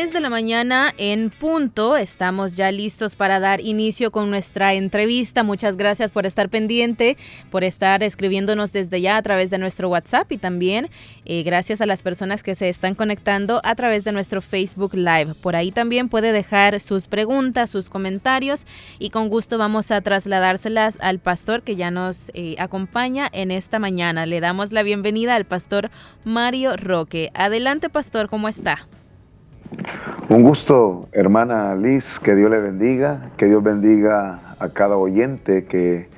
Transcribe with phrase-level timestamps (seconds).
[0.00, 1.98] 10 de la mañana en punto.
[1.98, 5.42] Estamos ya listos para dar inicio con nuestra entrevista.
[5.42, 7.18] Muchas gracias por estar pendiente,
[7.50, 10.88] por estar escribiéndonos desde ya a través de nuestro WhatsApp y también
[11.26, 15.34] eh, gracias a las personas que se están conectando a través de nuestro Facebook Live.
[15.34, 18.66] Por ahí también puede dejar sus preguntas, sus comentarios
[18.98, 23.78] y con gusto vamos a trasladárselas al pastor que ya nos eh, acompaña en esta
[23.78, 24.24] mañana.
[24.24, 25.90] Le damos la bienvenida al pastor
[26.24, 27.30] Mario Roque.
[27.34, 28.88] Adelante, pastor, ¿cómo está?
[30.28, 36.08] Un gusto, hermana Liz, que Dios le bendiga, que Dios bendiga a cada oyente que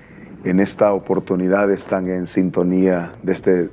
[0.45, 3.69] en esta oportunidad están en sintonía de este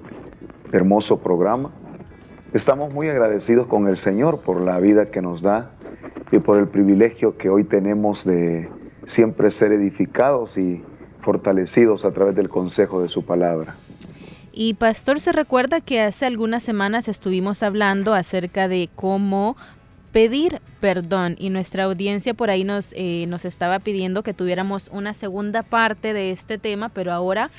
[0.72, 1.72] hermoso programa.
[2.54, 5.72] Estamos muy agradecidos con el Señor por la vida que nos da
[6.32, 8.70] y por el privilegio que hoy tenemos de
[9.08, 10.84] siempre ser edificados y
[11.22, 13.76] fortalecidos a través del consejo de su palabra.
[14.52, 19.56] Y pastor, se recuerda que hace algunas semanas estuvimos hablando acerca de cómo
[20.12, 25.14] pedir perdón y nuestra audiencia por ahí nos, eh, nos estaba pidiendo que tuviéramos una
[25.14, 27.52] segunda parte de este tema, pero ahora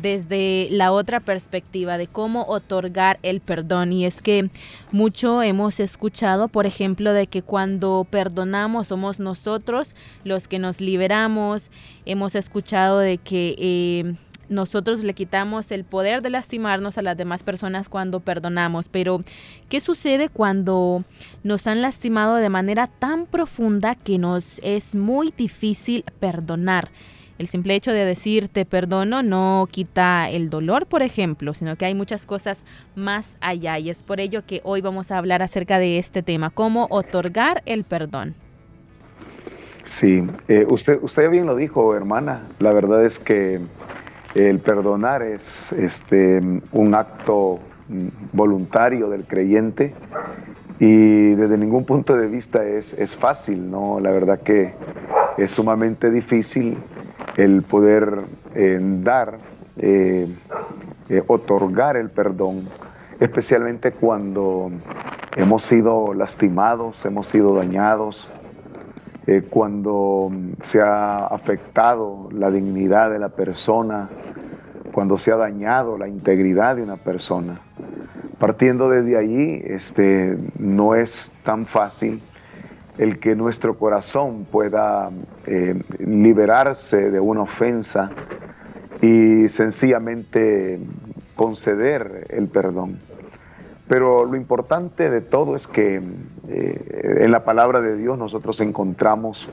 [0.00, 3.92] desde la otra perspectiva de cómo otorgar el perdón.
[3.92, 4.50] Y es que
[4.92, 11.70] mucho hemos escuchado, por ejemplo, de que cuando perdonamos somos nosotros los que nos liberamos.
[12.06, 13.54] Hemos escuchado de que...
[13.58, 14.14] Eh,
[14.48, 18.88] nosotros le quitamos el poder de lastimarnos a las demás personas cuando perdonamos.
[18.88, 19.20] Pero,
[19.68, 21.04] ¿qué sucede cuando
[21.42, 26.90] nos han lastimado de manera tan profunda que nos es muy difícil perdonar?
[27.38, 31.84] El simple hecho de decir te perdono no quita el dolor, por ejemplo, sino que
[31.84, 32.64] hay muchas cosas
[32.96, 36.50] más allá y es por ello que hoy vamos a hablar acerca de este tema,
[36.50, 38.34] cómo otorgar el perdón.
[39.84, 42.42] Sí, eh, usted, usted bien lo dijo, hermana.
[42.58, 43.60] La verdad es que
[44.38, 46.40] el perdonar es este,
[46.72, 47.58] un acto
[48.32, 49.94] voluntario del creyente
[50.78, 53.98] y desde ningún punto de vista es, es, fácil, ¿no?
[53.98, 54.74] La verdad que
[55.38, 56.78] es sumamente difícil
[57.36, 58.20] el poder
[58.54, 59.38] eh, dar,
[59.78, 60.28] eh,
[61.08, 62.68] eh, otorgar el perdón,
[63.18, 64.70] especialmente cuando
[65.34, 68.30] hemos sido lastimados, hemos sido dañados,
[69.30, 74.08] eh, cuando se ha afectado la dignidad de la persona,
[74.90, 77.60] cuando se ha dañado la integridad de una persona.
[78.38, 82.22] Partiendo desde allí, este, no es tan fácil
[82.96, 85.10] el que nuestro corazón pueda
[85.46, 88.10] eh, liberarse de una ofensa
[89.02, 90.80] y sencillamente
[91.36, 92.98] conceder el perdón.
[93.88, 96.02] Pero lo importante de todo es que
[96.48, 99.48] eh, en la palabra de Dios nosotros encontramos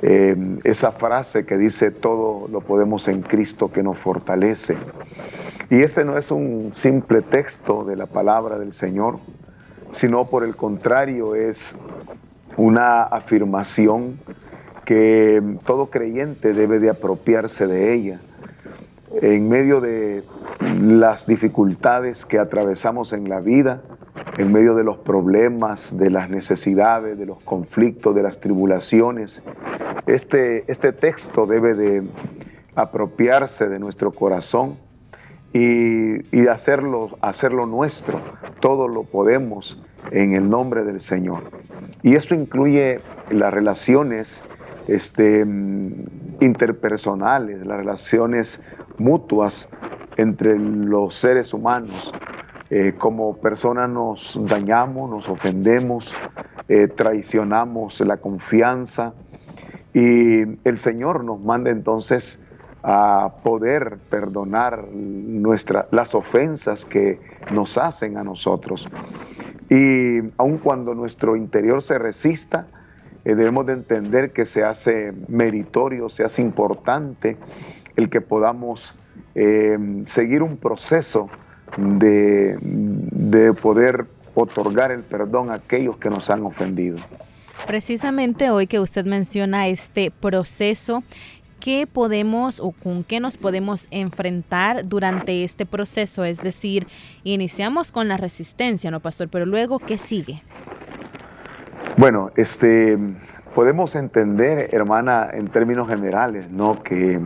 [0.00, 4.76] eh, esa frase que dice todo lo podemos en Cristo que nos fortalece.
[5.70, 9.18] Y ese no es un simple texto de la palabra del Señor,
[9.92, 11.76] sino por el contrario es
[12.56, 14.18] una afirmación
[14.86, 18.20] que todo creyente debe de apropiarse de ella
[19.20, 20.22] en medio de
[20.78, 23.82] las dificultades que atravesamos en la vida,
[24.36, 29.42] en medio de los problemas, de las necesidades, de los conflictos, de las tribulaciones.
[30.06, 32.02] Este, este texto debe de
[32.76, 34.76] apropiarse de nuestro corazón
[35.52, 38.20] y, hacerlo, hacerlo nuestro.
[38.60, 41.42] Todo lo podemos en el nombre del Señor.
[42.02, 43.00] Y esto incluye
[43.30, 44.42] las relaciones
[44.86, 45.40] este,
[46.40, 48.62] interpersonales, las relaciones
[48.98, 49.68] mutuas
[50.18, 52.12] entre los seres humanos.
[52.70, 56.12] Eh, como personas nos dañamos, nos ofendemos,
[56.68, 59.14] eh, traicionamos la confianza
[59.94, 62.44] y el Señor nos manda entonces
[62.82, 67.18] a poder perdonar nuestra, las ofensas que
[67.52, 68.86] nos hacen a nosotros.
[69.70, 72.66] Y aun cuando nuestro interior se resista,
[73.24, 77.36] eh, debemos de entender que se hace meritorio, se hace importante
[77.96, 78.94] el que podamos
[79.34, 81.28] eh, seguir un proceso
[81.76, 86.98] de, de poder otorgar el perdón a aquellos que nos han ofendido.
[87.66, 91.02] Precisamente hoy que usted menciona este proceso,
[91.60, 96.24] ¿qué podemos o con qué nos podemos enfrentar durante este proceso?
[96.24, 96.86] Es decir,
[97.24, 99.28] iniciamos con la resistencia, ¿no, pastor?
[99.28, 100.42] Pero luego, ¿qué sigue?
[101.96, 102.96] Bueno, este,
[103.56, 106.80] podemos entender, hermana, en términos generales, ¿no?
[106.82, 107.20] Que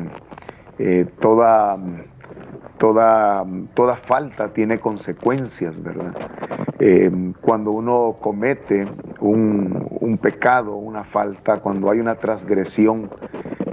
[0.79, 1.77] eh, toda,
[2.79, 6.15] toda, falta tiene consecuencias, ¿verdad?
[6.79, 7.11] Eh,
[7.41, 8.87] cuando uno comete
[9.21, 13.11] un, pecado, una falta, cuando hay una transgresión,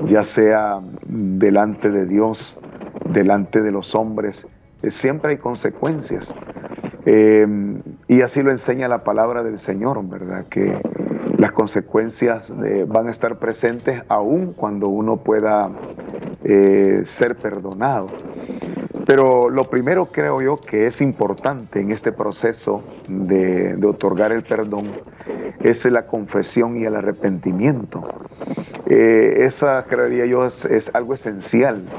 [0.06, 2.57] ya sea delante de Dios,
[3.06, 4.48] delante de los hombres,
[4.81, 6.34] eh, siempre hay consecuencias.
[8.07, 10.45] Y así lo enseña la palabra del Señor, ¿verdad?
[10.48, 10.80] Que
[11.38, 12.54] las consecuencias
[12.88, 15.72] van a estar presentes aún cuando uno pueda
[17.06, 18.16] ser perdonado.
[19.09, 24.91] Pero lo primero creo yo que es importante en este proceso de, otorgar el perdón
[25.61, 28.07] es la confesión y el arrepentimiento.
[28.85, 31.89] Eh, esa, creería yo, es, algo esencial.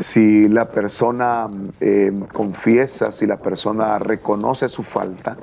[0.00, 1.48] Si la persona
[1.82, 5.36] eh, confiesa, si la persona reconoce su falta,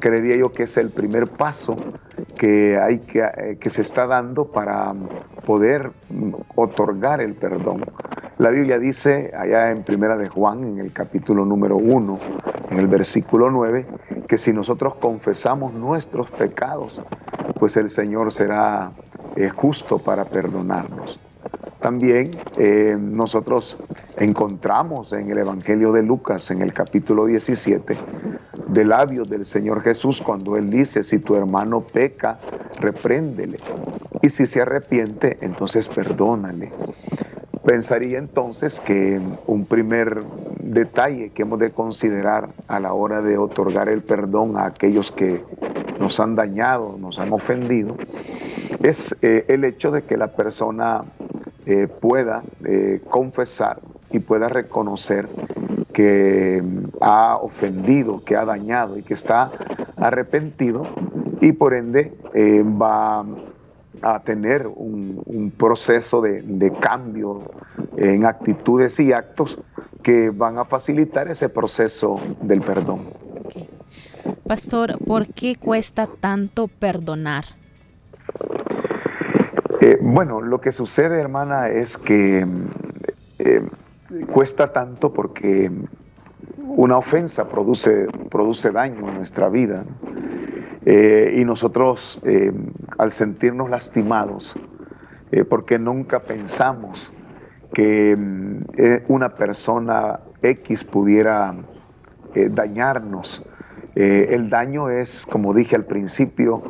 [0.00, 1.76] creería yo que es el primer paso
[2.38, 4.94] que, hay que, eh, que se está dando para
[5.44, 5.90] poder
[6.56, 7.82] otorgar el perdón.
[8.42, 12.18] La Biblia dice allá en Primera de Juan, en el capítulo número 1,
[12.72, 13.86] en el versículo 9,
[14.26, 17.00] que si nosotros confesamos nuestros pecados,
[17.60, 18.90] pues el Señor será
[19.36, 21.20] eh, justo para perdonarnos.
[21.80, 23.76] También eh, nosotros
[24.16, 27.96] encontramos en el Evangelio de Lucas, en el capítulo 17,
[28.66, 32.40] de labios del Señor Jesús, cuando Él dice, si tu hermano peca,
[32.80, 33.58] repréndele.
[34.20, 36.72] Y si se arrepiente, entonces perdónale.
[37.64, 40.24] Pensaría entonces que un primer
[40.60, 45.44] detalle que hemos de considerar a la hora de otorgar el perdón a aquellos que
[46.00, 47.96] nos han dañado, nos han ofendido,
[48.82, 51.04] es eh, el hecho de que la persona
[51.66, 53.78] eh, pueda eh, confesar
[54.10, 55.28] y pueda reconocer
[55.92, 56.62] que
[57.00, 59.52] ha ofendido, que ha dañado y que está
[59.96, 60.86] arrepentido
[61.40, 62.12] y por ende
[62.80, 63.24] va
[64.02, 67.42] a tener un, proceso de, cambio
[67.96, 69.58] en actitudes y actos
[70.02, 73.00] que van a facilitar ese proceso del perdón.
[74.46, 77.44] Pastor, ¿por qué cuesta tanto perdonar?
[79.80, 82.46] Eh, bueno, lo que sucede, hermana, es que
[83.38, 83.62] eh,
[84.32, 85.70] cuesta tanto porque
[86.58, 89.84] una ofensa produce, produce daño en nuestra vida.
[90.84, 92.52] Eh, y nosotros, eh,
[93.02, 94.54] al sentirnos lastimados,
[95.32, 97.12] eh, porque nunca pensamos
[97.74, 98.16] que
[99.08, 101.54] una persona X pudiera
[102.34, 103.42] dañarnos,
[103.94, 106.62] el daño es, como dije al principio,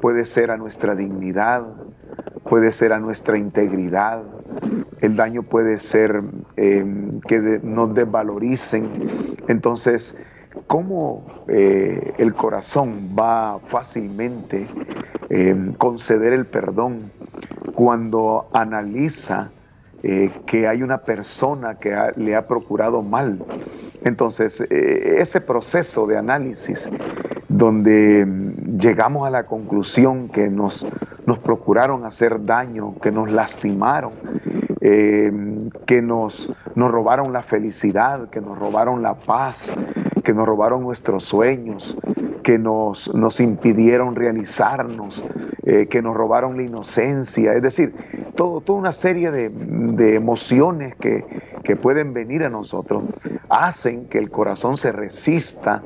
[0.00, 1.66] puede ser a nuestra dignidad,
[2.48, 4.22] puede ser a nuestra integridad,
[5.02, 6.22] el daño puede ser
[6.56, 9.36] que nos desvaloricen.
[9.48, 10.16] Entonces,
[10.66, 14.66] cómo eh, el corazón va fácilmente
[15.28, 17.10] eh, conceder el perdón
[17.74, 19.50] cuando analiza
[20.02, 23.44] eh, que hay una persona que le ha procurado mal.
[24.04, 26.88] Entonces, ese proceso de análisis
[27.48, 30.86] donde mm, llegamos a la conclusión que nos,
[31.26, 34.12] nos procuraron hacer daño, que nos lastimaron,
[34.80, 39.72] que nos, nos robaron la felicidad, que nos robaron la paz,
[40.26, 41.96] que nos robaron nuestros sueños,
[42.42, 45.22] que nos, nos impidieron realizarnos,
[45.64, 47.94] eh, que nos robaron la inocencia, es decir,
[48.34, 51.24] todo, toda una serie de, emociones que,
[51.80, 53.04] pueden venir a nosotros
[53.48, 55.80] hacen que el corazón se resista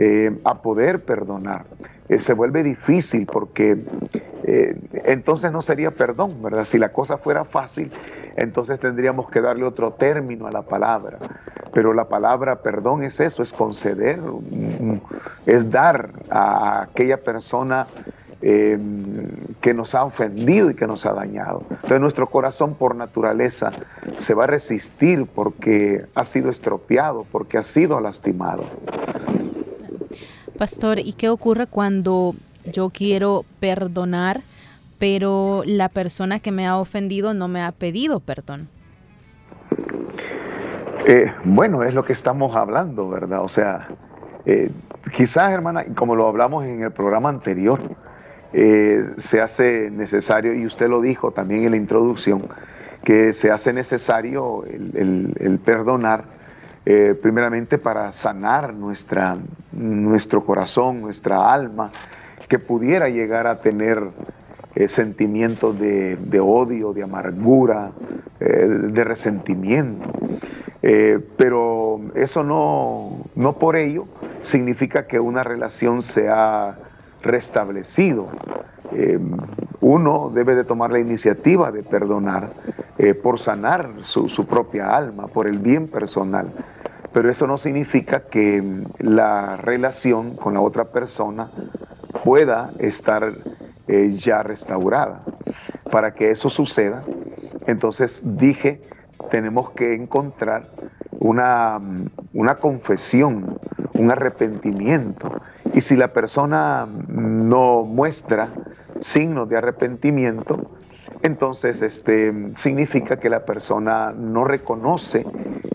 [0.00, 1.66] eh, a poder perdonar.
[2.08, 3.76] Eh, se vuelve difícil porque
[5.04, 6.64] entonces no sería perdón, ¿verdad?
[6.64, 7.92] Si la cosa fuera fácil,
[8.36, 11.18] entonces tendríamos que darle otro término a la palabra.
[11.76, 14.18] Pero la palabra perdón es eso, es conceder,
[15.44, 17.86] es dar a aquella persona
[18.40, 18.78] eh,
[19.60, 21.64] que nos ha ofendido y que nos ha dañado.
[21.68, 23.72] Entonces nuestro corazón por naturaleza
[24.20, 28.64] se va a resistir porque ha sido estropeado, porque ha sido lastimado.
[30.56, 32.34] Pastor, ¿y qué ocurre cuando
[32.72, 34.40] yo quiero perdonar?
[34.98, 38.66] pero la persona que me ha ofendido no me ha pedido perdón.
[41.08, 43.44] Eh, bueno, es lo que estamos hablando, ¿verdad?
[43.44, 43.86] O sea,
[44.44, 44.72] eh,
[45.12, 47.78] quizás, hermana, como lo hablamos en el programa anterior,
[48.52, 52.48] eh, se hace necesario, y usted lo dijo también en la introducción,
[53.04, 56.24] que se hace necesario el, perdonar,
[57.22, 59.36] primeramente para sanar nuestra,
[59.70, 61.92] nuestro corazón, nuestra alma,
[62.48, 64.02] que pudiera llegar a tener
[64.76, 67.92] eh, sentimientos de, odio, de amargura,
[68.40, 70.10] eh, de resentimiento.
[70.82, 74.06] Eh, pero eso no, no por ello
[74.42, 76.76] significa que una relación se ha
[77.22, 78.28] restablecido.
[79.80, 82.50] uno debe de tomar la iniciativa de perdonar
[83.22, 86.52] por sanar su, su propia alma, por el bien personal
[87.12, 88.62] pero eso no significa que
[88.98, 91.50] la relación con la otra persona
[92.24, 93.32] pueda estar
[93.88, 95.22] eh, ya restaurada.
[95.90, 97.04] Para que eso suceda,
[97.66, 98.80] entonces dije,
[99.30, 100.68] tenemos que encontrar
[101.18, 101.80] una,
[102.32, 103.58] una confesión,
[103.94, 105.40] un arrepentimiento.
[105.74, 108.50] Y si la persona no muestra
[109.00, 110.70] signos de arrepentimiento,
[111.22, 115.26] entonces este, significa que la persona no reconoce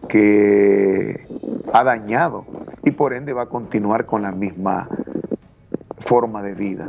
[0.07, 1.27] que
[1.73, 2.45] ha dañado
[2.83, 4.87] y por ende va a continuar con la misma
[5.99, 6.87] forma de vida.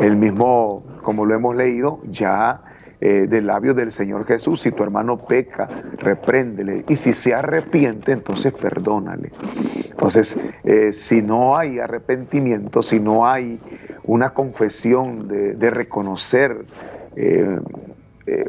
[0.00, 2.60] El mismo, como lo hemos leído, ya
[3.00, 6.84] eh, del labio del Señor Jesús, si tu hermano peca, repréndele.
[6.88, 9.30] Y si se arrepiente, entonces perdónale.
[9.90, 13.60] Entonces, eh, si no hay arrepentimiento, si no hay
[14.04, 16.64] una confesión de, reconocer
[17.14, 17.58] eh,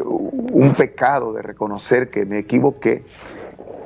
[0.04, 3.04] un pecado, de reconocer que me equivoqué,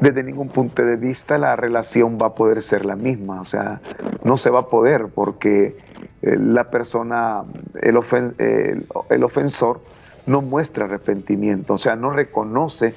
[0.04, 3.40] desde ningún punto de vista la relación va a poder ser la misma.
[3.40, 3.80] O sea,
[4.26, 5.78] no se va a poder porque
[6.22, 7.44] la persona,
[7.82, 7.96] el,
[9.24, 9.80] ofensor,
[10.26, 12.96] no muestra arrepentimiento, o sea, no reconoce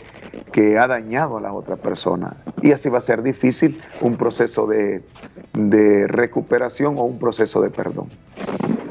[0.53, 2.39] que ha dañado a la otra persona.
[2.61, 8.09] Y así va a ser difícil un proceso de recuperación o un proceso de perdón.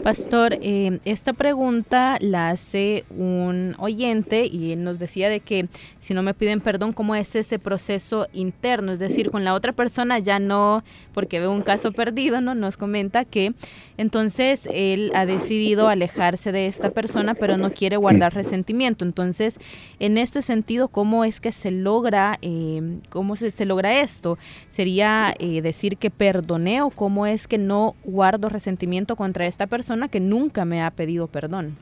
[0.06, 6.22] Pastor, eh, esta pregunta la hace un oyente y nos decía de que si no
[6.22, 8.92] me piden perdón, ¿cómo es ese proceso interno?
[8.92, 12.54] Es decir, con la otra persona ya no, porque veo un caso perdido, ¿no?
[12.54, 13.56] Nos comenta que
[13.98, 19.06] entonces él ha decidido alejarse de esta persona, pero no quiere guardar resentimiento.
[19.06, 19.58] Entonces,
[19.98, 24.38] en este sentido, ¿cómo es que se logra, eh, cómo se, se, logra esto?
[24.70, 29.95] ¿Sería eh, decir que perdoné o cómo es que no guardo resentimiento contra esta persona?
[30.10, 31.78] Que nunca me ha pedido perdón.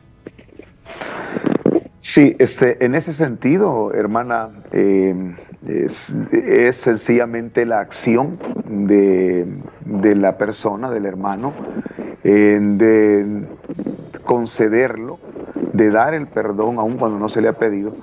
[2.01, 9.47] Sí, este, en ese sentido, hermana, eh, es, sencillamente la acción de,
[10.15, 11.53] la persona, del hermano,
[12.23, 13.45] de
[14.25, 15.19] concederlo,
[15.73, 17.95] de dar el perdón aun cuando no se le ha pedido,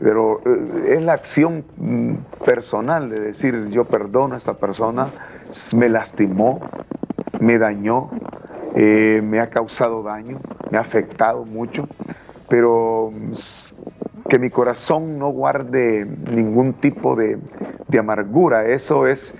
[0.00, 5.08] pero eh, es la acción mm, personal de decir yo perdono a esta persona,
[5.74, 6.60] me lastimó,
[7.40, 8.10] me dañó,
[8.78, 10.38] eh, me ha causado daño,
[10.70, 11.88] me ha afectado mucho,
[12.46, 13.32] pero mm,
[14.28, 17.38] que mi corazón no guarde ningún tipo de,
[17.98, 19.34] amargura, eso es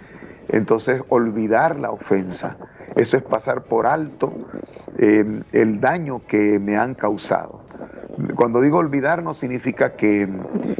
[0.49, 2.57] entonces olvidar la ofensa,
[2.95, 4.33] eso es pasar por alto
[4.97, 7.61] em, el daño que me han causado.
[8.35, 10.27] Cuando digo olvidar no significa que,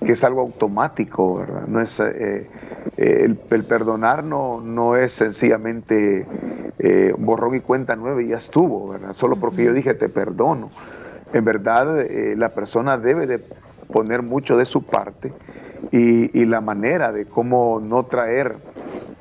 [0.07, 2.49] es algo automático, No es, eh,
[2.97, 6.27] el, perdonar no, no es sencillamente
[6.89, 9.13] eh, borrón y cuenta nueva y ya estuvo, ¿verdad?
[9.13, 10.71] Solo porque yo dije te perdono.
[11.33, 13.41] En verdad, eh, la persona debe de
[13.93, 15.33] poner mucho de su parte
[15.91, 18.55] y, la manera de cómo no traer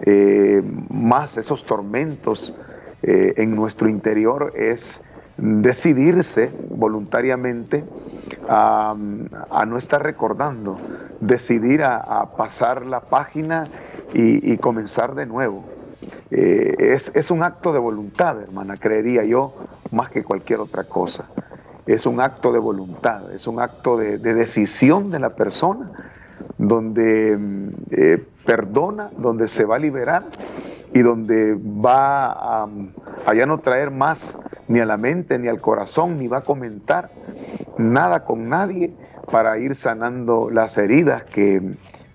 [0.01, 2.53] eh, más esos tormentos
[3.01, 4.99] en nuestro interior es
[5.37, 7.83] decidirse voluntariamente
[8.47, 10.77] a, no estar recordando,
[11.19, 13.65] decidir a, pasar la página
[14.13, 15.74] y comenzar de nuevo.
[16.31, 19.53] Eh, es, un acto de voluntad, hermana, creería yo,
[19.91, 21.25] más que cualquier otra cosa.
[21.85, 25.91] Es un acto de voluntad, es un acto de, decisión de la persona,
[26.57, 30.23] donde mm, eh, perdona, donde se va a liberar
[30.93, 32.67] y donde va a,
[33.25, 36.43] a, ya no traer más ni a la mente ni al corazón, ni va a
[36.43, 37.11] comentar
[37.77, 38.93] nada con nadie
[39.31, 41.61] para ir sanando las heridas que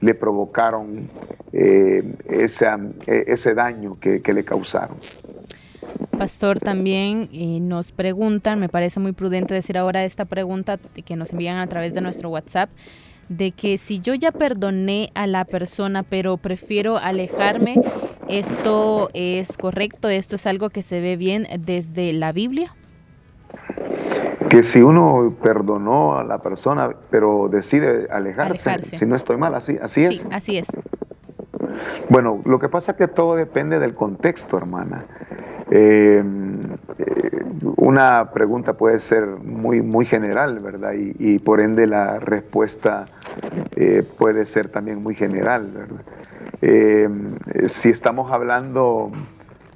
[0.01, 1.09] le provocaron
[1.53, 2.67] eh, ese,
[3.07, 4.97] e, ese daño que, le causaron.
[6.19, 11.33] Pastor, también eh, nos preguntan, me parece muy prudente decir ahora esta pregunta que nos
[11.33, 12.71] envían a través de nuestro WhatsApp,
[13.29, 17.77] de que si yo ya perdoné a la persona, pero prefiero alejarme,
[18.29, 20.09] ¿esto es correcto?
[20.09, 22.75] ¿Esto es algo que se ve bien desde la Biblia?
[24.51, 29.79] Que si uno perdonó a la persona, pero decide alejarse, si no estoy mal, así,
[29.81, 30.21] así es.
[30.21, 30.67] Sí, así es.
[32.09, 35.05] Bueno, lo que pasa es que todo depende del contexto, hermana.
[35.71, 36.23] Eh,
[36.99, 37.45] eh,
[37.77, 40.95] una pregunta puede ser muy, muy general, ¿verdad?
[40.95, 43.07] Y, por ende la respuesta
[43.77, 46.05] eh, puede ser también muy general, ¿verdad?
[47.69, 49.11] si estamos hablando,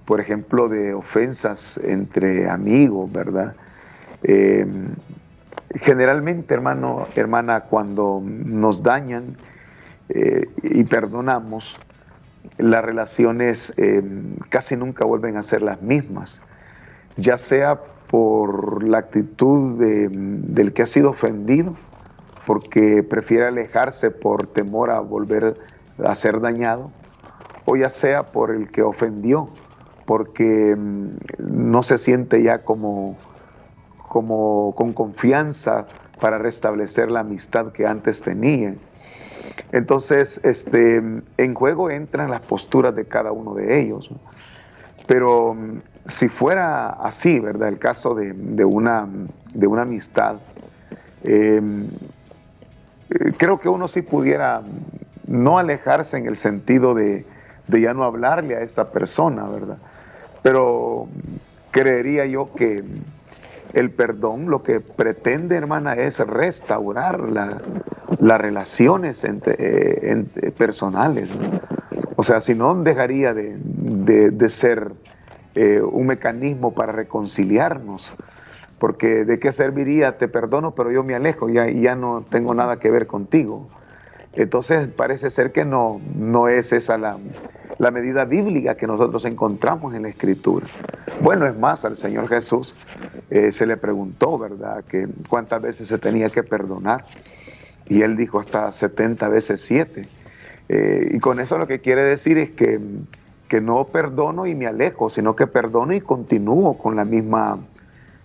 [0.04, 3.54] por ejemplo, de ofensas entre amigos, ¿verdad?
[5.74, 9.36] Generalmente, hermano, hermana, cuando nos dañan
[10.62, 11.78] y perdonamos,
[12.58, 14.02] las relaciones eh,
[14.48, 16.40] casi nunca vuelven a ser las mismas,
[17.16, 21.74] ya sea por la actitud del que ha sido ofendido,
[22.46, 25.56] porque prefiere alejarse por temor a volver
[26.04, 26.90] a ser dañado,
[27.64, 29.48] o ya sea por el que ofendió,
[30.06, 33.16] porque mm, no se siente ya como,
[34.14, 35.86] como con confianza
[36.20, 38.72] para restablecer la amistad que antes tenía.
[39.72, 41.02] Entonces, este,
[41.36, 44.08] en juego entran las posturas de cada uno de ellos.
[45.08, 47.70] Pero mm, si fuera así, ¿verdad?
[47.70, 49.08] El caso de, una,
[49.52, 50.36] de una amistad,
[51.24, 51.86] em,
[53.10, 54.62] eh, creo que uno sí pudiera
[55.26, 57.26] no alejarse en el sentido de,
[57.66, 59.78] de ya no hablarle a esta persona, ¿verdad?
[60.44, 61.08] Pero
[61.72, 62.84] creería yo que
[63.74, 67.20] el perdón lo que pretende, hermana, es restaurar
[68.18, 70.24] las relaciones entre, eh,
[70.56, 71.28] personales.
[72.16, 74.92] O sea, si no, dejaría de, ser
[75.54, 78.12] eh, un mecanismo para reconciliarnos.
[78.78, 82.78] Porque de qué serviría, te perdono, pero yo me alejo, ya, ya no tengo nada
[82.78, 83.68] que ver contigo.
[84.34, 87.18] Entonces parece ser que no, no es esa la,
[87.78, 90.66] la medida bíblica que nosotros encontramos en la Escritura.
[91.20, 92.74] Bueno, es más, al Señor Jesús
[93.34, 97.04] eh, se le preguntó, ¿verdad?, que cuántas veces se tenía que perdonar.
[97.88, 100.06] Y él dijo hasta 70 veces 7.
[100.68, 102.80] Eh, y con eso lo que quiere decir es que,
[103.48, 107.58] que, no perdono y me alejo, sino que perdono y continúo con la misma,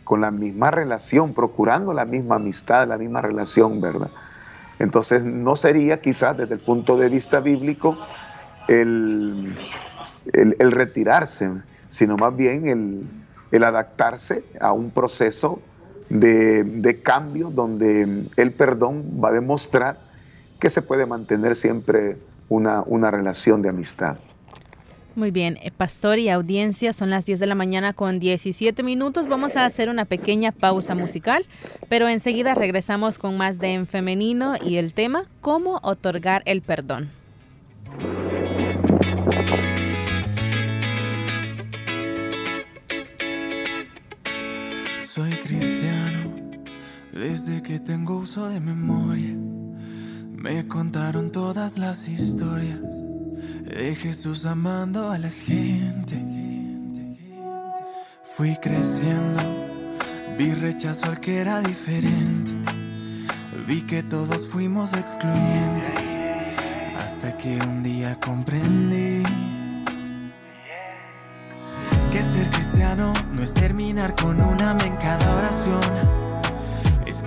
[0.04, 4.12] con la misma relación, procurando la misma amistad, la misma relación, ¿verdad?
[4.78, 7.98] Entonces no sería quizás desde el punto de vista bíblico
[8.68, 9.58] el,
[10.60, 11.50] retirarse,
[11.90, 13.08] sino más bien el,
[13.58, 15.62] adaptarse a un proceso
[16.10, 19.98] de, cambio donde el perdón va a demostrar
[20.60, 22.18] que se puede mantener siempre
[22.50, 24.18] una, una relación de amistad.
[25.16, 29.28] Muy bien, eh, pastor y audiencia, son las 10 de la mañana con 17 minutos.
[29.28, 31.46] Vamos a hacer una pequeña pausa musical,
[31.90, 37.10] pero enseguida regresamos con más de En Femenino y el tema, ¿cómo otorgar el perdón?
[47.20, 49.36] Desde que tengo uso de memoria.
[50.32, 52.80] Me contaron todas las historias
[53.66, 56.16] de Jesús amando a la gente.
[58.24, 59.42] Fui creciendo,
[60.38, 62.54] vi rechazo al que era diferente.
[63.68, 66.00] Vi que todos fuimos excluyentes.
[67.06, 69.24] Hasta que un día comprendí
[72.14, 76.19] que ser cristiano no es terminar con un amén cada oración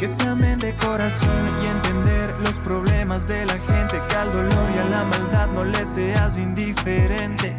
[0.02, 1.30] que se amen de corazón
[1.62, 5.62] y entender los problemas de la gente, que al dolor y a la maldad no
[5.62, 7.54] le seas indiferente.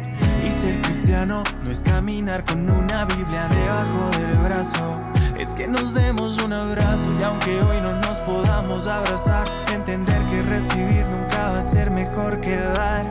[0.46, 5.00] Y ser cristiano no es caminar con una Biblia debajo del brazo.
[5.38, 10.42] Es que nos demos un abrazo y aunque hoy no nos podamos abrazar, entender que
[10.42, 13.06] recibir nunca va a ser mejor que dar.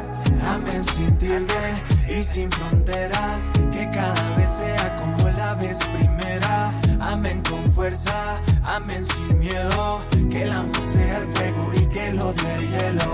[0.47, 6.71] Amén sin tilde y sin fronteras, que cada vez sea como la vez primera.
[7.05, 10.01] Amén con fuerza, amén sin miedo.
[10.31, 13.11] Que el amor sea el fuego y que el odio el hielo.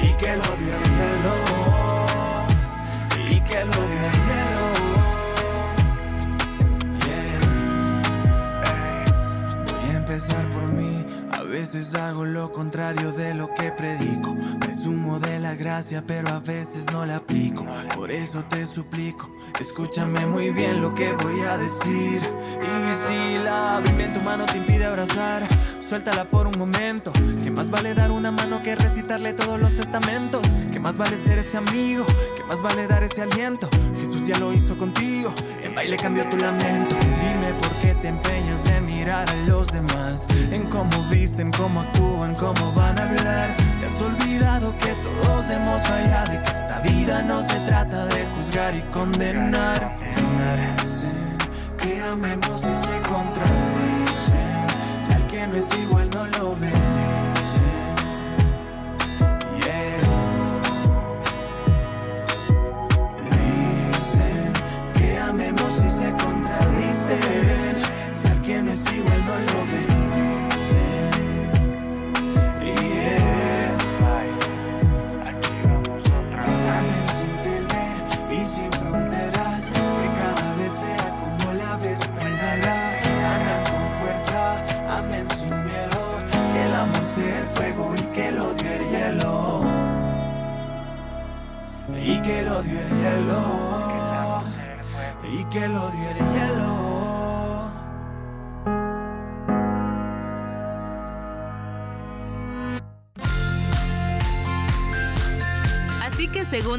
[0.00, 1.47] Y que el odio el hielo.
[11.72, 14.34] Veces hago lo contrario de lo que predico.
[14.58, 17.66] Presumo de la gracia, pero a veces no la aplico.
[17.94, 22.22] Por eso te suplico Escúchame muy bien lo que voy a decir.
[22.22, 25.46] Y si la Biblia en tu mano te impide abrazar,
[25.78, 27.12] suéltala por un momento.
[27.42, 30.40] Que más vale dar una mano que recitarle todos los testamentos.
[30.72, 33.68] Que más vale ser ese amigo, que más vale dar ese aliento.
[34.00, 36.96] Jesús ya lo hizo contigo, en baile cambió tu lamento.
[37.60, 42.72] Por qué te empeñas en mirar a los demás, en cómo visten, cómo actúan, cómo
[42.72, 43.56] van a hablar.
[43.80, 48.26] Te has olvidado que todos hemos fallado y que esta vida no se trata de
[48.36, 49.96] juzgar y condenar.
[50.80, 51.36] Dicen
[51.78, 54.66] que amemos y se contradicen.
[55.00, 57.17] Si al que no es igual no lo bendice.
[68.86, 69.87] Igual no lo bendice.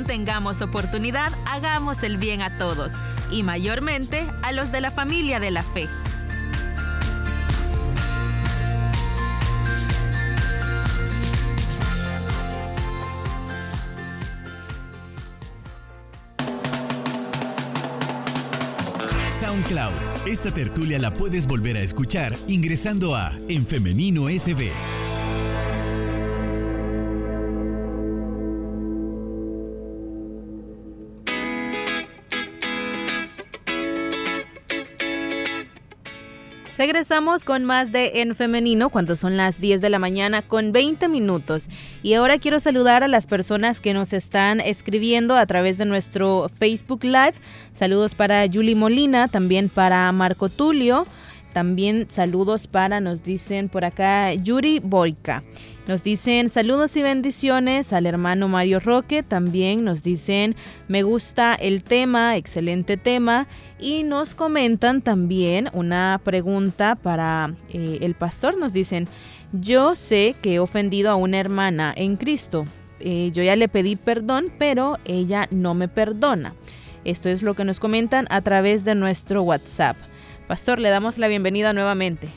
[0.09, 2.93] Tengamos oportunidad, hagamos el bien a todos,
[3.29, 5.87] y mayormente a los de la familia de la fe.
[19.29, 19.93] SoundCloud.
[20.25, 24.71] Esta tertulia la puedes volver a escuchar ingresando a En Femenino SB.
[36.79, 41.09] Regresamos con más de En Femenino cuando son las 10 de la mañana con 20
[41.09, 41.67] minutos.
[42.03, 46.49] Y ahora quiero saludar a las personas que nos están escribiendo a través de nuestro
[46.57, 47.33] Facebook Live.
[47.73, 51.05] Saludos para Julie Molina, también para Marco Tulio.
[51.51, 55.43] También saludos para, nos dicen por acá, Yuri Boica.
[55.89, 59.23] Nos dicen saludos y bendiciones al hermano Mario Roque.
[59.23, 60.56] También nos dicen
[60.88, 63.47] me gusta el tema, excelente tema.
[63.80, 68.56] Y nos comentan también una pregunta para eh, el pastor.
[68.60, 69.08] Nos dicen,
[69.52, 72.65] yo sé que he ofendido a una hermana en Cristo.
[72.99, 76.54] Eh, yo ya le pedí perdón, pero ella no me perdona.
[77.04, 79.97] Esto es lo que nos comentan a través de nuestro WhatsApp.
[80.47, 82.30] Pastor, le damos la bienvenida nuevamente.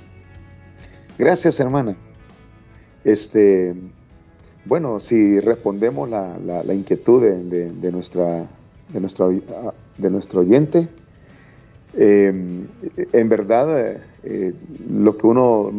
[1.18, 1.98] Gracias, hermana.
[3.04, 3.74] Este,
[4.64, 8.46] bueno, si respondemos la, la, inquietud de, nuestra,
[8.88, 10.88] de, nuestro, de nuestro oyente,
[11.94, 12.66] em,
[13.12, 14.54] en verdad eh,
[14.88, 15.70] lo que uno,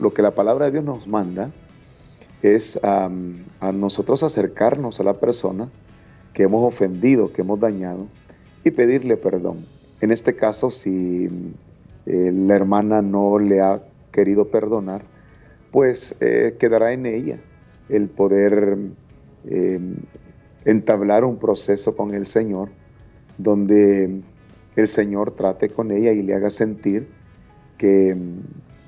[0.00, 1.50] lo, que la palabra de Dios nos manda
[2.42, 3.08] es a
[3.72, 5.68] nosotros acercarnos a la persona
[6.34, 8.06] que hemos ofendido, que hemos dañado
[8.64, 9.66] y pedirle perdón.
[10.00, 11.28] En este caso, si
[12.06, 15.02] eh, la hermana no le ha querido perdonar,
[15.72, 17.38] pues eh, quedará en ella
[17.88, 18.78] el poder
[19.48, 19.96] em,
[20.64, 22.68] entablar un proceso con el Señor
[23.38, 24.20] donde
[24.76, 27.08] el Señor trate con ella y le haga sentir
[27.78, 28.16] que,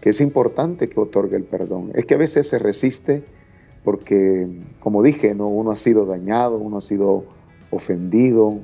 [0.02, 1.90] es importante que otorgue el perdón.
[1.94, 3.24] Es que a veces se resiste
[3.82, 4.46] porque,
[4.80, 5.48] como dije, ¿no?
[5.48, 7.24] uno ha sido dañado, uno ha sido
[7.70, 8.58] ofendido,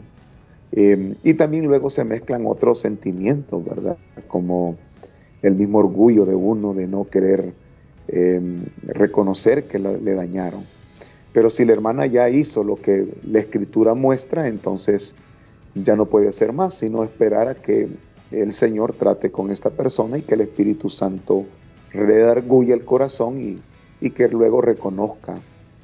[0.72, 3.96] em, y también luego se mezclan otros sentimientos, ¿verdad?
[4.28, 4.76] Como
[5.40, 7.54] el mismo orgullo de uno de no querer
[8.12, 10.64] Em, reconocer que le dañaron.
[11.32, 15.14] Pero si la hermana ya hizo lo que la escritura muestra, entonces
[15.76, 17.88] ya no puede hacer más, sino esperar a que
[18.32, 21.44] el Señor trate con esta persona y que el Espíritu Santo
[21.92, 23.60] redarguya el corazón
[24.00, 25.38] y, que luego reconozca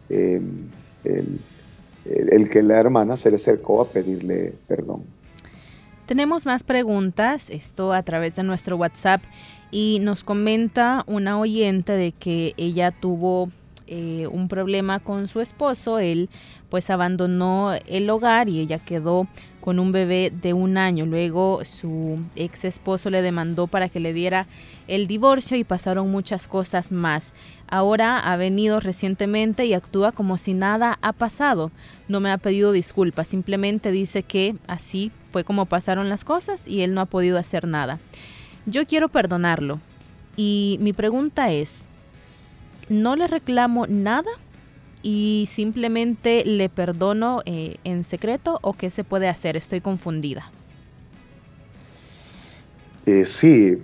[0.09, 0.69] em,
[1.05, 4.86] el que la hermana se le acercó a pedirle perdón.
[6.07, 9.23] Tenemos más preguntas, esto a través de nuestro WhatsApp
[9.73, 13.51] y nos comenta una oyente de que ella tuvo
[13.87, 16.29] eh, un problema con su esposo, él
[16.69, 19.29] pues abandonó el hogar y ella quedó
[19.61, 21.07] con un bebé de un año.
[21.07, 24.47] Luego su ex esposo le demandó para que le diera
[24.87, 27.33] el divorcio y pasaron muchas cosas más.
[27.69, 31.71] Ahora ha venido recientemente y actúa como si nada ha pasado.
[32.09, 36.83] No me ha pedido disculpas, simplemente dice que así fue como pasaron las cosas y
[36.83, 37.99] él no ha podido hacer nada.
[38.67, 39.81] Yo quiero perdonarlo.
[40.37, 41.86] Y mi pregunta es,
[42.89, 44.31] ¿no le reclamo nada
[45.03, 49.57] y simplemente le perdono eh, en secreto o qué se puede hacer?
[49.57, 50.51] Estoy confundida.
[53.07, 53.79] Eh, sí,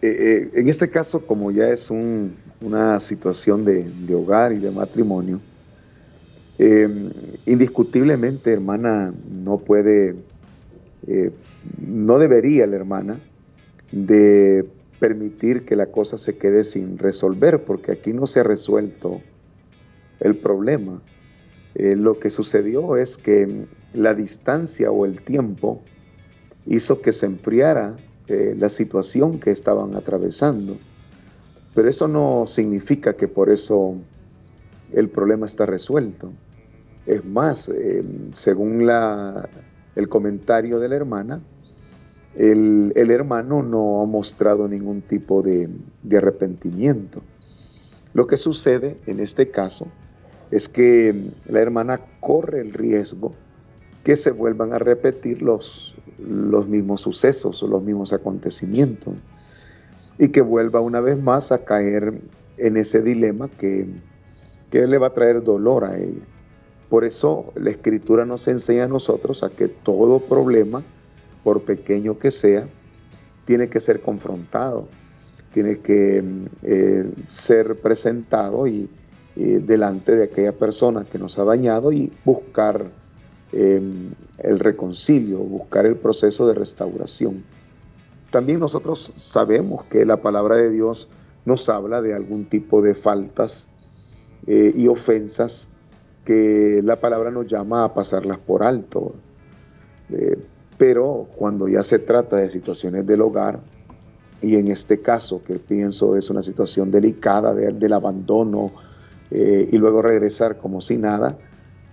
[0.00, 5.40] eh, en este caso como ya es una situación de, hogar y de matrimonio,
[7.46, 10.14] indiscutiblemente hermana no puede,
[11.84, 13.18] no debería la hermana
[13.90, 14.64] de
[15.04, 19.20] permitir que la cosa se quede sin resolver, porque aquí no se ha resuelto
[20.18, 21.02] el problema.
[21.74, 25.82] Eh, lo que sucedió es que la distancia o el tiempo
[26.64, 30.78] hizo que se enfriara eh, la situación que estaban atravesando.
[31.74, 33.96] Pero eso no significa que por eso
[34.90, 36.32] el problema está resuelto.
[37.04, 39.50] Es más, eh, según la,
[39.96, 41.42] el comentario de la hermana,
[42.36, 45.68] el, hermano no ha mostrado ningún tipo de,
[46.16, 47.22] arrepentimiento.
[48.12, 49.86] Lo que sucede en este caso
[50.50, 53.32] es que la hermana corre el riesgo
[54.04, 59.14] que se vuelvan a repetir los, los mismos sucesos o los mismos acontecimientos
[60.18, 62.20] y que vuelva una vez más a caer
[62.58, 63.86] en ese dilema que,
[64.70, 66.22] que le va a traer dolor a ella.
[66.88, 70.84] Por eso la escritura nos enseña a nosotros a que todo problema
[71.44, 72.66] por pequeño que sea,
[73.44, 74.88] tiene que ser confrontado,
[75.52, 76.24] tiene que
[76.62, 78.90] eh, ser presentado y,
[79.36, 82.92] delante de aquella persona que nos ha dañado y buscar
[83.50, 87.42] em, el reconcilio, buscar el proceso de restauración.
[88.30, 91.08] También nosotros sabemos que la palabra de Dios
[91.44, 93.66] nos habla de algún tipo de faltas
[94.46, 95.68] eh, y ofensas
[96.24, 99.14] que la palabra nos llama a pasarlas por alto.
[100.10, 100.36] Eh,
[100.78, 103.60] pero cuando ya se trata de situaciones del hogar,
[104.42, 108.72] y en este caso, que pienso es una situación delicada del abandono
[109.30, 111.38] eh, y luego regresar como si nada,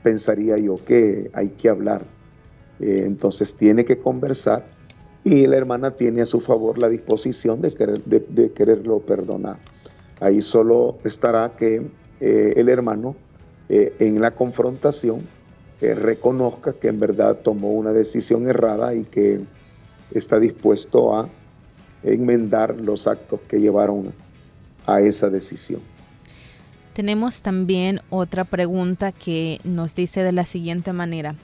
[0.04, 2.06] pensaría yo que hay que hablar.
[2.80, 4.66] entonces tiene que conversar
[5.24, 9.58] y la hermana tiene a su favor la disposición de, querer, de, quererlo perdonar.
[10.20, 11.88] Ahí solo estará que
[12.20, 13.16] eh, el hermano
[13.70, 15.22] eh, en la confrontación
[15.82, 19.42] eh, reconozca que en verdad tomó una decisión errada y que
[20.12, 21.28] está dispuesto a
[22.04, 24.14] enmendar los actos que llevaron
[24.86, 25.82] a esa decisión.
[26.94, 31.36] Tenemos también otra pregunta que nos dice de la siguiente manera.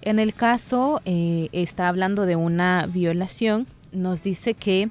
[0.00, 4.90] En el caso, eh, está hablando de una violación, nos dice que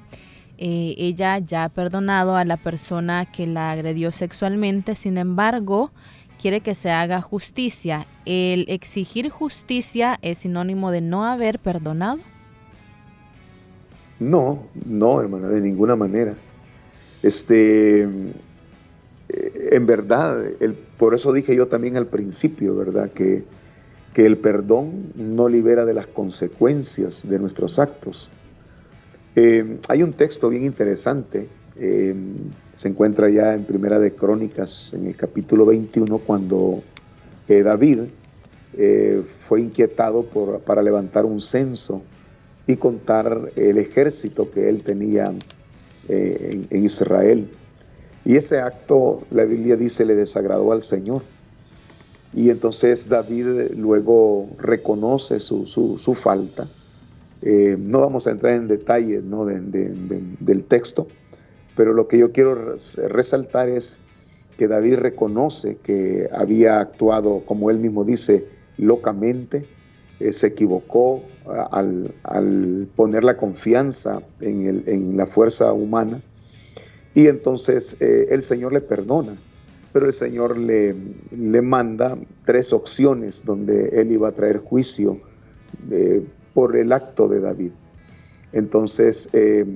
[0.58, 5.90] eh, ella ya ha perdonado a la persona que la agredió sexualmente, sin embargo,
[6.40, 8.06] quiere que se haga justicia.
[8.24, 12.18] ¿El exigir justicia es sinónimo de no haber perdonado?
[14.20, 16.34] No, no, hermana, de ninguna manera.
[17.22, 20.44] Este, eh, en verdad,
[20.98, 23.10] por eso dije yo también al principio, ¿verdad?
[23.10, 23.44] Que
[24.14, 28.30] que el perdón no libera de las consecuencias de nuestros actos.
[29.34, 32.14] Eh, hay un texto bien interesante, eh,
[32.72, 36.82] se encuentra ya en Primera de Crónicas, en el capítulo 21, cuando
[37.48, 38.00] eh, David
[39.46, 42.02] fue inquietado por, para levantar un censo
[42.66, 45.32] y contar el ejército que él tenía
[46.08, 47.48] en, en Israel.
[48.24, 51.22] Y ese acto, la Biblia dice, le desagradó al Señor.
[52.34, 56.68] Y entonces David luego reconoce su, falta.
[57.42, 59.44] Eh, no vamos a entrar en detalles ¿no?
[59.44, 61.06] del texto,
[61.76, 62.76] pero lo que yo quiero
[63.08, 63.98] resaltar es
[64.56, 68.46] que David reconoce que había actuado, como él mismo dice,
[68.78, 69.66] locamente,
[70.20, 71.22] eh, se equivocó
[71.70, 72.12] al,
[72.94, 76.22] poner la confianza en, la fuerza humana,
[77.14, 79.36] y entonces eh, el Señor le perdona
[79.94, 80.92] pero el Señor le,
[81.30, 85.20] le manda tres opciones donde él iba a traer juicio
[85.88, 87.70] eh, por el acto de David.
[88.54, 89.66] Entonces, eh,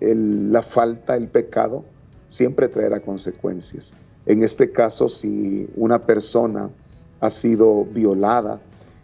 [0.00, 1.84] la falta, el pecado,
[2.28, 3.92] siempre traerá consecuencias.
[4.26, 6.70] En este caso, si una persona
[7.18, 8.60] ha sido violada,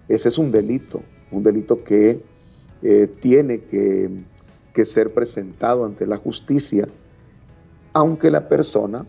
[0.09, 2.23] ese es un delito, un delito que
[2.83, 4.23] eh, tiene que,
[4.85, 6.87] ser presentado ante la justicia,
[7.93, 9.07] aunque la persona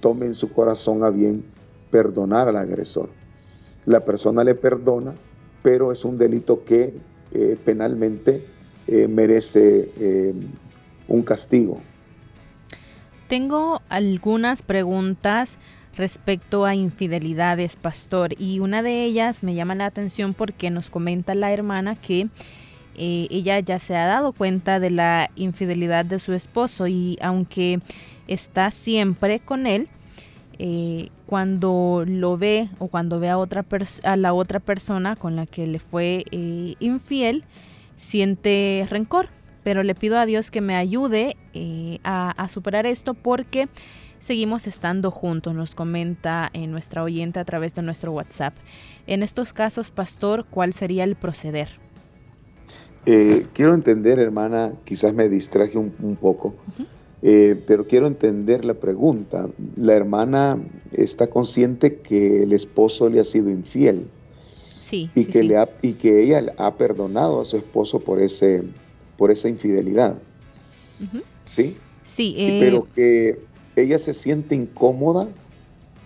[0.00, 1.44] tome en su corazón a bien
[1.92, 3.08] perdonar al agresor.
[3.86, 5.14] La persona le perdona,
[5.62, 6.94] pero es un delito que
[7.32, 8.44] eh, penalmente
[8.86, 10.34] eh, merece eh,
[11.08, 11.80] un castigo.
[13.28, 15.58] Tengo algunas preguntas
[15.96, 21.34] respecto a infidelidades, pastor, y una de ellas me llama la atención porque nos comenta
[21.34, 22.28] la hermana que
[22.94, 27.80] ella ya se ha dado cuenta de la infidelidad de su esposo y aunque
[28.28, 29.88] está siempre con él,
[30.58, 33.64] eh, cuando lo ve o cuando ve a, otra
[34.04, 37.44] a la otra persona con la que le fue eh, infiel,
[38.02, 39.28] siente rencor.
[39.64, 43.68] Pero le pido a Dios que me ayude eh, a, superar esto porque
[44.18, 48.54] seguimos estando juntos, nos comenta en nuestra oyente a través de nuestro WhatsApp.
[49.06, 51.68] En estos casos, pastor, ¿cuál sería el proceder?
[53.04, 56.54] quiero entender, hermana, quizás me distraje un, poco.
[57.20, 59.48] Eh, pero quiero entender la pregunta.
[59.76, 60.58] La hermana
[60.92, 64.06] está consciente que el esposo le ha sido infiel.
[64.82, 65.08] Sí.
[65.14, 68.64] Y, que, Le ha, y que ella ha perdonado a su esposo por, ese,
[69.16, 70.18] por esa infidelidad.
[71.46, 71.76] ¿Sí?
[72.04, 72.34] Sí.
[72.60, 73.38] Pero que
[73.76, 75.28] ella se siente incómoda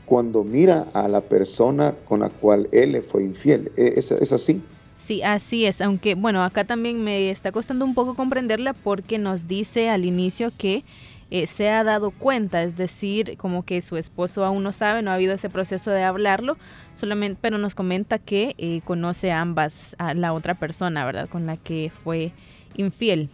[0.04, 3.72] cuando mira a la persona con la cual él le fue infiel.
[3.76, 4.60] ¿E, ¿Es, es así?
[4.94, 9.46] Sí, así es, aunque bueno, acá también me está costando un poco comprenderla porque nos
[9.46, 10.84] dice al inicio que
[11.30, 15.10] eh, se ha dado cuenta, es decir, como que su esposo aún no sabe, no
[15.10, 16.56] ha habido ese proceso de hablarlo,
[16.94, 21.28] solamente, pero nos comenta que eh, conoce a ambas, a la otra persona, ¿verdad?
[21.28, 22.32] Con la que fue
[22.76, 23.28] infiel.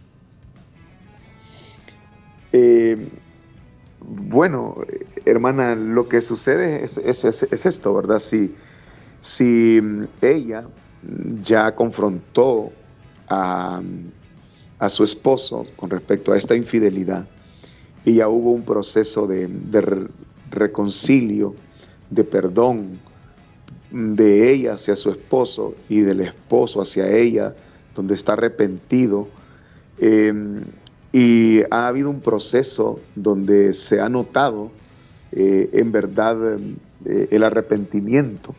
[2.51, 3.09] Eh,
[4.01, 4.77] bueno,
[5.25, 8.17] hermana, lo que sucede es, esto, ¿verdad?
[8.17, 8.55] Si,
[9.19, 9.81] si
[10.21, 10.65] ella
[11.41, 12.71] ya confrontó
[13.29, 13.81] a,
[14.79, 17.27] a su esposo con respecto a esta infidelidad,
[18.05, 19.49] y ya hubo un proceso de,
[20.51, 21.55] reconcilio,
[22.09, 22.99] de perdón,
[23.91, 27.55] de ella hacia su esposo y del esposo hacia ella,
[27.95, 29.27] donde está arrepentido.
[29.99, 30.63] Em,
[31.11, 34.71] y ha habido un proceso donde se ha notado
[35.31, 36.57] eh, en verdad
[37.05, 38.55] eh, el arrepentimiento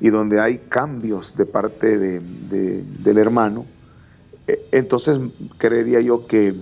[0.00, 3.64] y donde hay cambios de parte del hermano.
[4.46, 5.18] E, entonces
[5.58, 6.54] creería yo que,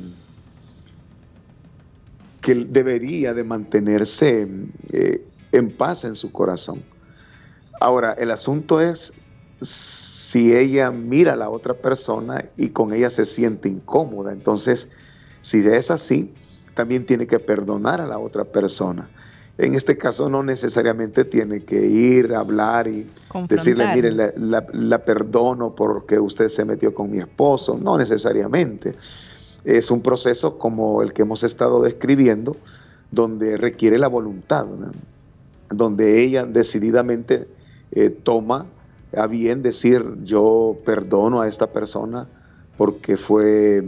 [2.44, 4.46] que debería de mantenerse
[4.92, 6.82] eh, en paz en su corazón.
[7.80, 9.14] Ahora, el asunto es
[9.62, 14.30] si ella mira a la otra persona y con ella se siente incómoda.
[14.30, 14.90] Entonces,
[15.40, 16.34] si es así,
[16.74, 19.08] también tiene que perdonar a la otra persona.
[19.56, 23.06] En este caso no necesariamente tiene que ir a hablar y
[23.48, 27.78] decirle, mire, la, perdono porque usted se metió con mi esposo.
[27.78, 28.96] No necesariamente.
[29.64, 32.56] Es un proceso como el que hemos estado describiendo,
[33.10, 34.66] donde requiere la voluntad,
[35.70, 37.46] donde ella decididamente
[37.92, 38.66] eh, toma
[39.16, 42.26] a bien decir, yo perdono a esta persona
[42.76, 43.84] porque fue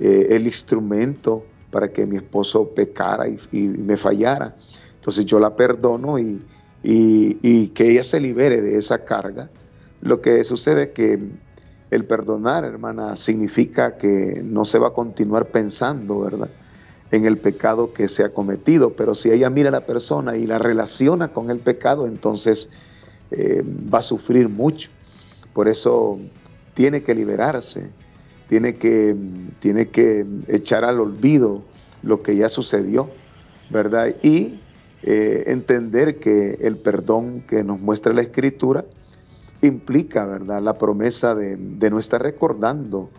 [0.00, 4.56] eh, el instrumento para que mi esposo pecara y, me fallara.
[4.94, 6.42] Entonces yo la perdono y,
[6.82, 9.50] que ella se libere de esa carga.
[10.00, 11.18] Lo que sucede es que
[11.90, 16.48] el perdonar, hermana, significa que no se va a continuar pensando, ¿verdad?
[17.10, 20.46] En el pecado que se ha cometido, pero si ella mira a la persona y
[20.46, 22.68] la relaciona con el pecado, entonces
[23.30, 24.90] eh, va a sufrir mucho.
[25.52, 26.18] Por eso
[26.74, 27.88] tiene que liberarse
[28.48, 29.16] tiene que,
[29.60, 31.62] tiene que echar al olvido
[32.02, 33.10] lo que ya sucedió,
[33.70, 34.14] ¿verdad?
[34.22, 34.60] Y
[35.02, 38.84] eh, entender que el perdón que nos muestra la Escritura
[39.66, 41.56] implica, ¿verdad?, la promesa de,
[41.90, 43.10] no estar recordando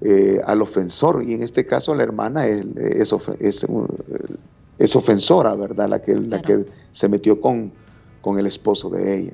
[0.00, 2.64] eh, al ofensor, y en este caso la hermana es,
[4.78, 7.72] es, ofensora, ¿verdad?, la que, la que se metió con,
[8.20, 9.32] con el esposo de ella.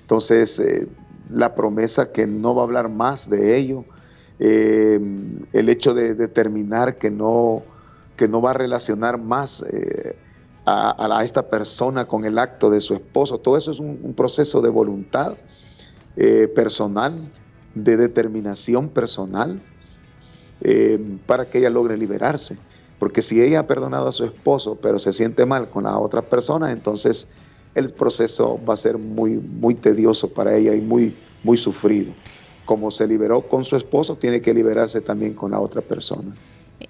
[0.00, 0.86] Entonces, eh,
[1.30, 3.84] la promesa que no va a hablar más de ello,
[4.38, 5.00] eh,
[5.52, 7.62] el hecho de determinar que no,
[8.16, 10.16] que no va a relacionar más eh,
[10.64, 13.38] a, esta persona con el acto de su esposo.
[13.38, 15.36] Todo eso es un, proceso de voluntad
[16.18, 17.30] eh, personal,
[17.74, 19.60] de determinación personal,
[21.26, 22.58] para que ella logre liberarse.
[22.98, 26.22] Porque si ella ha perdonado a su esposo, pero se siente mal con la otra
[26.22, 27.28] persona, entonces
[27.76, 32.12] el proceso va a ser muy, muy tedioso para ella y muy, muy sufrido
[32.68, 36.36] como se liberó con su esposo, tiene que liberarse también con la otra persona.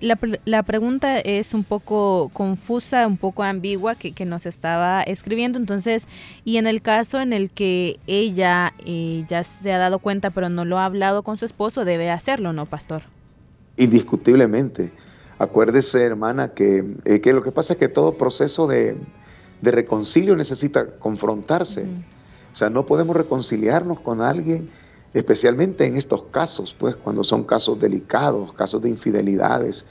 [0.01, 5.59] La, la pregunta es un poco confusa, un poco ambigua que, que, nos estaba escribiendo.
[5.59, 6.07] Entonces,
[6.45, 10.49] y en el caso en el que ella eh, ya se ha dado cuenta pero
[10.49, 13.03] no lo ha hablado con su esposo, debe hacerlo, ¿no, pastor?
[13.77, 14.93] Indiscutiblemente.
[15.39, 18.97] Acuérdese, hermana, que, eh, que lo que pasa es que todo proceso de,
[19.63, 21.87] de reconcilio necesita confrontarse.
[22.53, 24.69] O sea, no podemos reconciliarnos con alguien
[25.19, 29.85] especialmente en estos casos, pues cuando son casos delicados, casos de infidelidades,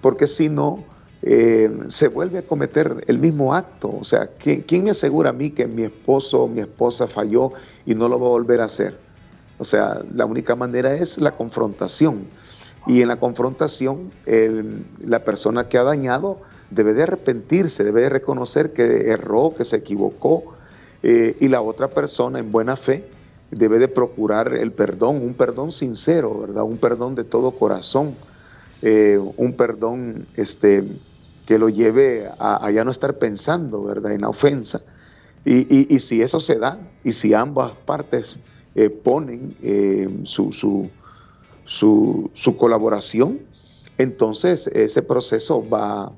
[0.00, 0.84] porque si no,
[1.22, 3.96] eh, se vuelve a cometer el mismo acto.
[4.00, 7.52] O sea, ¿quién, me asegura a mí que mi esposo o mi esposa falló
[7.86, 8.98] y no lo va a volver a hacer?
[9.58, 12.26] O sea, la única manera es la confrontación.
[12.88, 14.10] Y en la confrontación,
[15.04, 16.40] la persona que ha dañado
[16.70, 20.54] debe de arrepentirse, debe de reconocer que erró, que se equivocó,
[21.04, 23.04] eh, y la otra persona en buena fe
[23.52, 26.64] debe de procurar el perdón, un perdón sincero, ¿verdad?
[26.64, 28.14] Un perdón de todo corazón,
[28.80, 30.84] eh, un perdón este,
[31.46, 34.12] que lo lleve a, ya no estar pensando, ¿verdad?
[34.12, 34.80] En la ofensa.
[35.44, 38.38] Y, si eso se da, y si ambas partes
[38.74, 43.40] eh, ponen eh, su, su, su colaboración,
[43.98, 46.12] entonces ese proceso va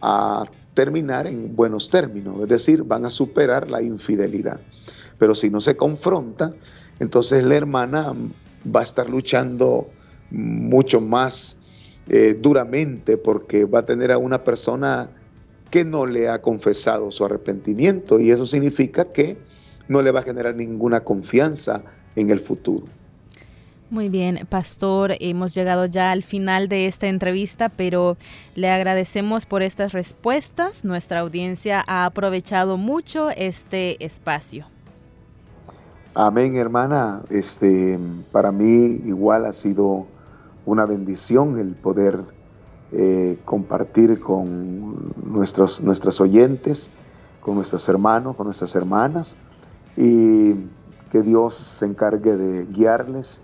[0.00, 4.60] a terminar en buenos términos, es decir, van a superar la infidelidad.
[5.18, 6.54] Pero si no se confronta,
[7.00, 8.12] entonces la hermana
[8.74, 9.88] va a estar luchando
[10.30, 11.58] mucho más
[12.08, 15.08] eh, duramente porque va a tener a una persona
[15.70, 19.36] que no le ha confesado su arrepentimiento y eso significa que
[19.88, 21.82] no le va a generar ninguna confianza
[22.16, 22.86] en el futuro.
[23.90, 28.16] Muy bien, pastor, hemos llegado ya al final de esta entrevista, pero
[28.54, 30.84] le agradecemos por estas respuestas.
[30.84, 34.66] Nuestra audiencia ha aprovechado mucho este espacio.
[36.16, 37.22] Amén, hermana.
[37.28, 37.98] Este,
[38.30, 40.06] para mí igual ha sido
[40.64, 42.20] una bendición el poder
[42.92, 46.88] eh, compartir con nuestros, nuestros oyentes,
[47.40, 49.36] con nuestros hermanos, con nuestras hermanas,
[49.96, 50.54] y
[51.10, 53.42] que Dios se encargue de guiarles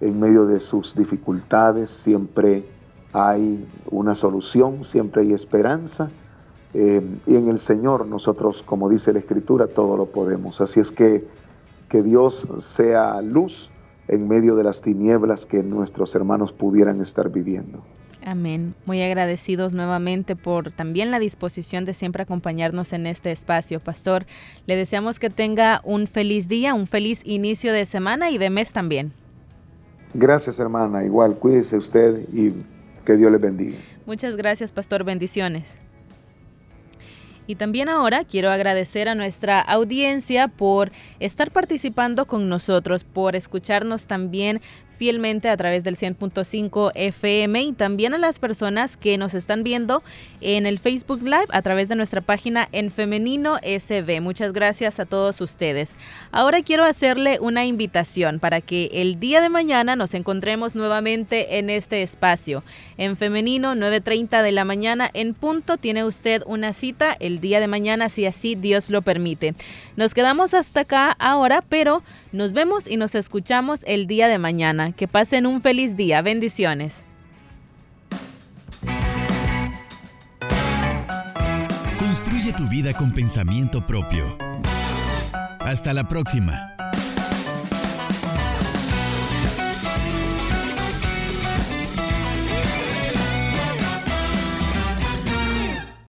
[0.00, 1.88] en medio de sus dificultades.
[1.88, 2.68] Siempre
[3.12, 6.10] hay una solución, siempre hay esperanza.
[6.74, 10.60] Eh, y en el Señor nosotros, como dice la Escritura, todo lo podemos.
[10.60, 11.24] Así es que
[11.88, 13.70] que Dios sea luz
[14.08, 17.82] en medio de las tinieblas que nuestros hermanos pudieran estar viviendo.
[18.24, 18.74] Amén.
[18.84, 24.26] Muy agradecidos nuevamente por también la disposición de siempre acompañarnos en este espacio, Pastor.
[24.66, 28.72] Le deseamos que tenga un feliz día, un feliz inicio de semana y de mes
[28.72, 29.12] también.
[30.14, 31.04] Gracias, hermana.
[31.04, 32.52] Igual, cuídese usted y
[33.04, 33.78] que Dios le bendiga.
[34.04, 35.04] Muchas gracias, Pastor.
[35.04, 35.78] Bendiciones.
[37.48, 44.06] Y también ahora quiero agradecer a nuestra audiencia por estar participando con nosotros, por escucharnos
[44.06, 44.60] también
[44.98, 50.02] fielmente a través del 100.5 FM y también a las personas que nos están viendo
[50.40, 54.20] en el Facebook Live a través de nuestra página en Femenino SB.
[54.20, 55.96] Muchas gracias a todos ustedes.
[56.32, 61.70] Ahora quiero hacerle una invitación para que el día de mañana nos encontremos nuevamente en
[61.70, 62.64] este espacio.
[62.96, 67.68] En Femenino, 9.30 de la mañana en punto, tiene usted una cita el día de
[67.68, 69.54] mañana si así Dios lo permite.
[69.96, 74.38] Nos quedamos hasta acá ahora, pero nos vemos y nos escuchamos el día de
[74.96, 76.22] Que pasen un feliz día.
[76.22, 77.02] Bendiciones.
[81.98, 84.38] Construye tu vida con pensamiento propio.
[85.60, 86.77] Hasta la próxima.